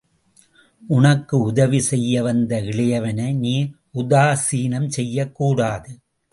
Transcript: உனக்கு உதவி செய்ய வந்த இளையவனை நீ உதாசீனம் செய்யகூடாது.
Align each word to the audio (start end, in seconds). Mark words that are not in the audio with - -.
உனக்கு 0.83 1.35
உதவி 1.39 1.79
செய்ய 1.79 2.23
வந்த 2.23 2.61
இளையவனை 2.61 3.29
நீ 3.35 3.55
உதாசீனம் 3.93 4.89
செய்யகூடாது. 4.97 5.91